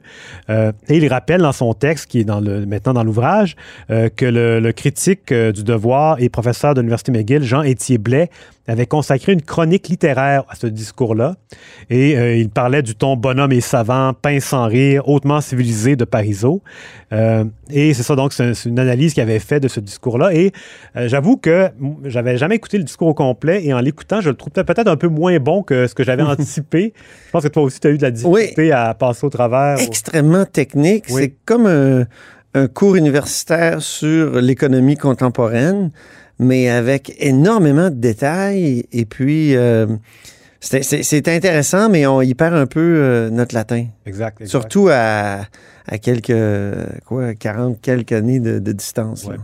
Euh, 0.49 0.71
et 0.87 0.97
il 0.97 1.07
rappelle 1.09 1.41
dans 1.41 1.51
son 1.51 1.73
texte, 1.73 2.05
qui 2.09 2.21
est 2.21 2.23
dans 2.23 2.39
le, 2.39 2.65
maintenant 2.65 2.93
dans 2.93 3.03
l'ouvrage, 3.03 3.57
que 3.89 4.25
le, 4.25 4.61
le 4.61 4.71
critique 4.71 5.33
du 5.33 5.63
devoir 5.65 6.15
et 6.21 6.29
professeur 6.29 6.73
de 6.73 6.79
l'Université 6.79 7.11
McGill, 7.11 7.43
Jean-Étier 7.43 7.97
Blais, 7.97 8.29
avait 8.71 8.85
consacré 8.85 9.33
une 9.33 9.41
chronique 9.41 9.87
littéraire 9.89 10.43
à 10.49 10.55
ce 10.55 10.67
discours-là. 10.67 11.35
Et 11.89 12.17
euh, 12.17 12.35
il 12.35 12.49
parlait 12.49 12.81
du 12.81 12.95
ton 12.95 13.15
bonhomme 13.15 13.51
et 13.51 13.61
savant, 13.61 14.13
pince 14.13 14.45
sans 14.45 14.67
rire, 14.67 15.07
hautement 15.07 15.41
civilisé 15.41 15.95
de 15.95 16.05
Parisot. 16.05 16.61
Euh, 17.13 17.43
et 17.69 17.93
c'est 17.93 18.03
ça, 18.03 18.15
donc, 18.15 18.33
c'est 18.33 18.65
une 18.65 18.79
analyse 18.79 19.13
qu'il 19.13 19.23
avait 19.23 19.39
fait 19.39 19.59
de 19.59 19.67
ce 19.67 19.79
discours-là. 19.79 20.33
Et 20.33 20.51
euh, 20.95 21.07
j'avoue 21.07 21.37
que 21.37 21.69
j'avais 22.05 22.37
jamais 22.37 22.55
écouté 22.55 22.77
le 22.77 22.83
discours 22.83 23.09
au 23.09 23.13
complet 23.13 23.65
et 23.65 23.73
en 23.73 23.79
l'écoutant, 23.79 24.21
je 24.21 24.29
le 24.29 24.35
trouve 24.35 24.51
peut-être 24.53 24.87
un 24.87 24.97
peu 24.97 25.07
moins 25.07 25.37
bon 25.39 25.63
que 25.63 25.87
ce 25.87 25.95
que 25.95 26.03
j'avais 26.03 26.23
anticipé. 26.23 26.93
Je 27.27 27.31
pense 27.31 27.43
que 27.43 27.49
toi 27.49 27.63
aussi, 27.63 27.79
tu 27.79 27.87
as 27.87 27.91
eu 27.91 27.97
de 27.97 28.03
la 28.03 28.11
difficulté 28.11 28.71
à 28.71 28.93
passer 28.93 29.25
au 29.25 29.29
travers. 29.29 29.79
Extrêmement 29.79 30.45
technique. 30.45 31.05
Oui. 31.09 31.21
C'est 31.21 31.35
comme 31.45 31.65
un, 31.65 32.05
un 32.53 32.67
cours 32.67 32.95
universitaire 32.95 33.81
sur 33.81 34.41
l'économie 34.41 34.97
contemporaine, 34.97 35.91
mais 36.41 36.67
avec 36.69 37.13
énormément 37.19 37.89
de 37.89 37.95
détails. 37.95 38.85
Et 38.91 39.05
puis, 39.05 39.55
euh, 39.55 39.85
c'est- 40.59 41.27
intéressant, 41.29 41.87
mais 41.89 42.05
on 42.07 42.21
y 42.21 42.33
perd 42.33 42.55
un 42.55 42.65
peu 42.65 42.79
euh, 42.81 43.29
notre 43.29 43.55
latin. 43.55 43.85
Exact. 44.05 44.41
exact. 44.41 44.49
Surtout 44.49 44.89
à, 44.91 45.45
à 45.87 45.97
quelques, 45.99 46.33
quoi, 47.05 47.35
40 47.35 47.79
quelques 47.81 48.11
années 48.11 48.39
de, 48.39 48.59
de 48.59 48.71
distance. 48.73 49.25
Ouais. 49.25 49.35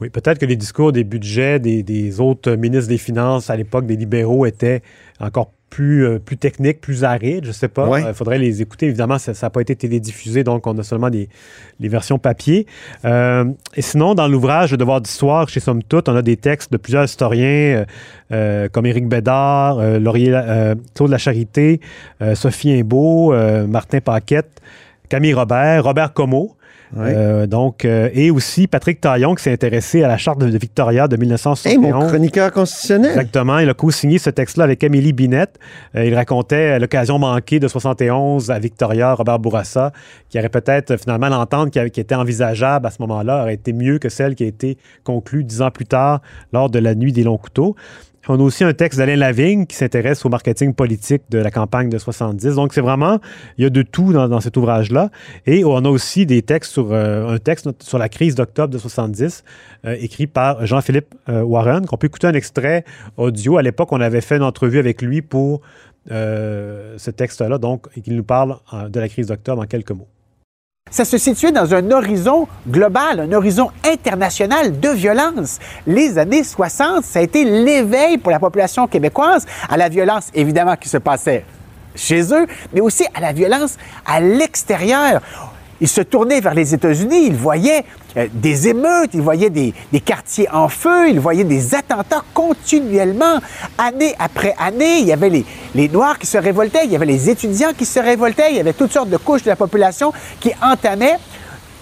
Oui, 0.00 0.10
peut-être 0.10 0.38
que 0.40 0.46
les 0.46 0.56
discours 0.56 0.90
des 0.90 1.04
budgets 1.04 1.60
des, 1.60 1.84
des 1.84 2.20
autres 2.20 2.56
ministres 2.56 2.88
des 2.88 2.98
Finances 2.98 3.48
à 3.50 3.56
l'époque 3.56 3.86
des 3.86 3.94
libéraux 3.96 4.44
étaient 4.46 4.82
encore 5.20 5.52
plus, 5.72 6.04
euh, 6.04 6.18
plus 6.18 6.36
techniques, 6.36 6.82
plus 6.82 7.02
arides, 7.02 7.44
je 7.44 7.48
ne 7.48 7.54
sais 7.54 7.68
pas. 7.68 7.88
Ouais. 7.88 8.04
Il 8.06 8.12
faudrait 8.12 8.38
les 8.38 8.60
écouter. 8.60 8.88
Évidemment, 8.88 9.18
ça 9.18 9.32
n'a 9.32 9.48
pas 9.48 9.62
été 9.62 9.74
télédiffusé, 9.74 10.44
donc 10.44 10.66
on 10.66 10.76
a 10.76 10.82
seulement 10.82 11.08
des, 11.08 11.30
les 11.80 11.88
versions 11.88 12.18
papier. 12.18 12.66
Euh, 13.06 13.46
et 13.74 13.80
sinon, 13.80 14.14
dans 14.14 14.28
l'ouvrage 14.28 14.72
Le 14.72 14.76
devoir 14.76 15.00
d'histoire, 15.00 15.48
chez 15.48 15.60
Somme 15.60 15.82
Toute, 15.82 16.10
on 16.10 16.14
a 16.14 16.20
des 16.20 16.36
textes 16.36 16.70
de 16.70 16.76
plusieurs 16.76 17.04
historiens, 17.04 17.46
euh, 17.48 17.84
euh, 18.32 18.68
comme 18.68 18.84
Éric 18.84 19.08
Bédard, 19.08 19.78
euh, 19.78 19.98
Laurier, 19.98 20.32
euh, 20.34 20.74
Claude 20.94 21.10
Lacharité, 21.10 21.80
euh, 22.20 22.34
Sophie 22.34 22.78
Imbeau, 22.78 23.32
euh, 23.32 23.66
Martin 23.66 24.00
Paquette, 24.00 24.60
Camille 25.08 25.32
Robert, 25.32 25.84
Robert 25.84 26.12
Comeau. 26.12 26.54
Euh, 26.98 27.46
donc, 27.46 27.84
euh, 27.84 28.10
et 28.12 28.30
aussi 28.30 28.66
Patrick 28.66 29.00
Taillon 29.00 29.34
qui 29.34 29.42
s'est 29.42 29.52
intéressé 29.52 30.02
à 30.02 30.08
la 30.08 30.18
charte 30.18 30.38
de, 30.38 30.50
de 30.50 30.58
Victoria 30.58 31.08
de 31.08 31.14
Hey, 31.14 31.20
1971. 31.20 31.92
mon 31.92 32.06
chroniqueur 32.08 32.52
constitutionnel. 32.52 33.10
Exactement. 33.12 33.58
Il 33.58 33.68
a 33.68 33.74
co-signé 33.74 34.18
ce 34.18 34.30
texte-là 34.30 34.64
avec 34.64 34.84
Amélie 34.84 35.12
Binette. 35.12 35.58
Euh, 35.96 36.04
il 36.04 36.14
racontait 36.14 36.78
l'occasion 36.78 37.18
manquée 37.18 37.60
de 37.60 37.68
71 37.68 38.50
à 38.50 38.58
Victoria, 38.58 39.14
Robert 39.14 39.38
Bourassa, 39.38 39.92
qui 40.28 40.38
aurait 40.38 40.48
peut-être 40.48 40.92
euh, 40.92 40.98
finalement 40.98 41.28
l'entente 41.28 41.70
qui 41.70 41.78
était 41.78 42.14
envisageable 42.14 42.86
à 42.86 42.90
ce 42.90 43.00
moment-là 43.00 43.42
aurait 43.42 43.54
été 43.54 43.72
mieux 43.72 43.98
que 43.98 44.08
celle 44.08 44.34
qui 44.34 44.44
a 44.44 44.46
été 44.46 44.76
conclue 45.04 45.44
dix 45.44 45.62
ans 45.62 45.70
plus 45.70 45.86
tard 45.86 46.20
lors 46.52 46.68
de 46.68 46.78
la 46.78 46.94
nuit 46.94 47.12
des 47.12 47.22
longs 47.24 47.38
couteaux. 47.38 47.74
On 48.28 48.38
a 48.38 48.42
aussi 48.42 48.62
un 48.62 48.72
texte 48.72 48.98
d'Alain 48.98 49.16
Lavigne 49.16 49.66
qui 49.66 49.74
s'intéresse 49.74 50.24
au 50.24 50.28
marketing 50.28 50.74
politique 50.74 51.22
de 51.30 51.38
la 51.38 51.50
campagne 51.50 51.88
de 51.88 51.98
70. 51.98 52.54
Donc, 52.54 52.72
c'est 52.72 52.80
vraiment, 52.80 53.18
il 53.58 53.64
y 53.64 53.66
a 53.66 53.70
de 53.70 53.82
tout 53.82 54.12
dans, 54.12 54.40
cet 54.40 54.56
ouvrage-là. 54.56 55.10
Et 55.44 55.64
on 55.64 55.76
a 55.78 55.88
aussi 55.88 56.24
des 56.24 56.42
textes 56.42 56.70
sur, 56.70 56.92
euh, 56.92 57.34
un 57.34 57.38
texte 57.38 57.68
sur 57.82 57.98
la 57.98 58.08
crise 58.08 58.36
d'octobre 58.36 58.72
de 58.72 58.78
70, 58.78 59.42
euh, 59.86 59.96
écrit 59.98 60.28
par 60.28 60.64
Jean-Philippe 60.64 61.14
euh, 61.28 61.42
Warren, 61.42 61.84
qu'on 61.84 61.96
peut 61.96 62.06
écouter 62.06 62.28
un 62.28 62.34
extrait 62.34 62.84
audio. 63.16 63.56
À 63.56 63.62
l'époque, 63.62 63.90
on 63.90 64.00
avait 64.00 64.20
fait 64.20 64.36
une 64.36 64.44
entrevue 64.44 64.78
avec 64.78 65.02
lui 65.02 65.20
pour 65.20 65.60
ce 66.08 67.10
texte-là, 67.10 67.58
donc, 67.58 67.86
et 67.96 68.00
qu'il 68.00 68.16
nous 68.16 68.24
parle 68.24 68.56
de 68.90 68.98
la 68.98 69.08
crise 69.08 69.28
d'octobre 69.28 69.62
en 69.62 69.66
quelques 69.66 69.92
mots. 69.92 70.08
Ça 70.92 71.06
se 71.06 71.16
situait 71.16 71.52
dans 71.52 71.74
un 71.74 71.90
horizon 71.90 72.46
global, 72.68 73.20
un 73.20 73.32
horizon 73.32 73.70
international 73.82 74.78
de 74.78 74.90
violence. 74.90 75.58
Les 75.86 76.18
années 76.18 76.44
60, 76.44 77.02
ça 77.02 77.20
a 77.20 77.22
été 77.22 77.44
l'éveil 77.44 78.18
pour 78.18 78.30
la 78.30 78.38
population 78.38 78.86
québécoise 78.86 79.46
à 79.70 79.78
la 79.78 79.88
violence, 79.88 80.28
évidemment, 80.34 80.76
qui 80.76 80.90
se 80.90 80.98
passait 80.98 81.46
chez 81.94 82.34
eux, 82.34 82.46
mais 82.74 82.82
aussi 82.82 83.06
à 83.14 83.20
la 83.20 83.32
violence 83.32 83.78
à 84.04 84.20
l'extérieur. 84.20 85.22
Ils 85.82 85.88
se 85.88 86.00
tournaient 86.00 86.40
vers 86.40 86.54
les 86.54 86.72
États-Unis, 86.74 87.26
ils 87.26 87.34
voyaient 87.34 87.84
euh, 88.16 88.28
des 88.32 88.68
émeutes, 88.68 89.10
ils 89.14 89.20
voyaient 89.20 89.50
des, 89.50 89.74
des 89.92 90.00
quartiers 90.00 90.48
en 90.52 90.68
feu, 90.68 91.10
ils 91.10 91.18
voyaient 91.18 91.42
des 91.42 91.74
attentats 91.74 92.22
continuellement, 92.32 93.40
année 93.76 94.14
après 94.20 94.54
année. 94.58 95.00
Il 95.00 95.06
y 95.08 95.12
avait 95.12 95.28
les, 95.28 95.44
les 95.74 95.88
Noirs 95.88 96.20
qui 96.20 96.26
se 96.28 96.38
révoltaient, 96.38 96.84
il 96.84 96.92
y 96.92 96.96
avait 96.96 97.04
les 97.04 97.28
étudiants 97.28 97.72
qui 97.76 97.84
se 97.84 97.98
révoltaient, 97.98 98.50
il 98.52 98.56
y 98.58 98.60
avait 98.60 98.74
toutes 98.74 98.92
sortes 98.92 99.10
de 99.10 99.16
couches 99.16 99.42
de 99.42 99.48
la 99.50 99.56
population 99.56 100.12
qui 100.38 100.52
entamaient 100.62 101.16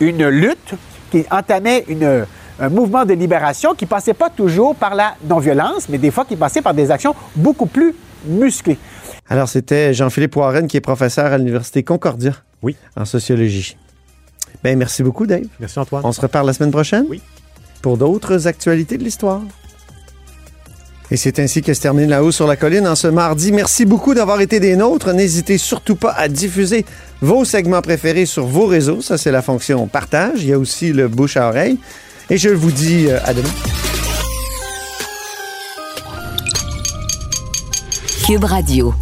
une 0.01 0.27
lutte, 0.29 0.73
qui 1.11 1.27
entamaient 1.31 1.85
une, 1.87 2.25
un 2.59 2.69
mouvement 2.71 3.05
de 3.05 3.13
libération 3.13 3.75
qui 3.75 3.85
passait 3.85 4.15
pas 4.15 4.31
toujours 4.31 4.75
par 4.77 4.95
la 4.95 5.15
non-violence, 5.29 5.91
mais 5.91 5.99
des 5.99 6.11
fois 6.11 6.25
qui 6.25 6.37
passait 6.37 6.63
par 6.63 6.73
des 6.73 6.91
actions 6.91 7.15
beaucoup 7.37 7.67
plus 7.67 7.95
musclées. 8.25 8.79
Alors, 9.29 9.49
c'était 9.49 9.93
Jean-Philippe 9.93 10.37
Warren, 10.37 10.67
qui 10.69 10.79
est 10.79 10.81
professeur 10.81 11.33
à 11.33 11.37
l'Université 11.39 11.83
Concordia 11.83 12.33
Oui. 12.63 12.77
en 12.97 13.05
sociologie. 13.05 13.77
Ben, 14.63 14.79
merci 14.79 15.03
beaucoup, 15.03 15.27
Dave. 15.27 15.45
Merci 15.59 15.79
Antoine. 15.79 16.03
On 16.05 16.13
se 16.13 16.21
reparle 16.21 16.47
la 16.47 16.53
semaine 16.53 16.71
prochaine? 16.71 17.05
Oui. 17.09 17.21
Pour 17.83 17.97
d'autres 17.97 18.47
actualités 18.47 18.99
de 18.99 19.05
l'histoire. 19.05 19.41
Et 21.13 21.17
c'est 21.17 21.41
ainsi 21.41 21.61
que 21.61 21.75
se 21.75 21.81
termine 21.81 22.09
La 22.09 22.23
Haut 22.23 22.31
sur 22.31 22.47
la 22.47 22.55
Colline 22.55 22.87
en 22.87 22.95
ce 22.95 23.09
mardi. 23.09 23.51
Merci 23.51 23.85
beaucoup 23.85 24.15
d'avoir 24.15 24.41
été 24.41 24.61
des 24.61 24.77
nôtres. 24.77 25.13
N'hésitez 25.13 25.59
surtout 25.59 25.97
pas 25.97 26.13
à 26.13 26.29
diffuser 26.29 26.85
vos 27.21 27.45
segments 27.45 27.83
préférés 27.83 28.27
sur 28.27 28.47
vos 28.47 28.67
réseaux. 28.67 29.01
Ça, 29.01 29.19
c'est 29.19 29.33
la 29.33 29.43
fonction 29.43 29.89
partage. 29.89 30.43
Il 30.43 30.49
y 30.49 30.53
a 30.53 30.59
aussi 30.59 30.93
le 30.93 31.09
bouche 31.09 31.37
à 31.37 31.49
oreille. 31.49 31.79
Et 32.29 32.39
je 32.39 32.51
vous 32.51 32.71
dis 32.71 33.09
euh, 33.09 33.19
à 33.25 33.35
demain. 33.35 33.49
Cube 38.25 38.45
Radio. 38.45 38.95